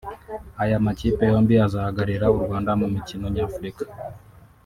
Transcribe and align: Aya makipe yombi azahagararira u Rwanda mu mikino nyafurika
Aya 0.63 0.85
makipe 0.85 1.21
yombi 1.31 1.53
azahagararira 1.67 2.27
u 2.35 2.39
Rwanda 2.43 2.71
mu 2.79 2.87
mikino 2.95 3.25
nyafurika 3.33 3.83